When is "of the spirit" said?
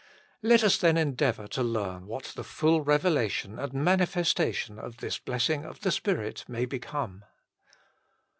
5.63-6.43